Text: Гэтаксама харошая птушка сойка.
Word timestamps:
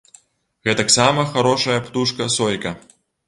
Гэтаксама 0.67 1.25
харошая 1.35 1.77
птушка 1.89 2.29
сойка. 2.39 2.71